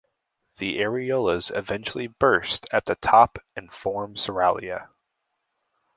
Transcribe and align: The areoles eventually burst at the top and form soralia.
The 0.57 0.79
areoles 0.79 1.55
eventually 1.55 2.07
burst 2.07 2.65
at 2.71 2.85
the 2.87 2.95
top 2.95 3.37
and 3.55 3.71
form 3.71 4.15
soralia. 4.15 4.87